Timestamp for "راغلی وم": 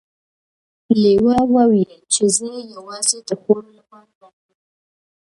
4.21-4.65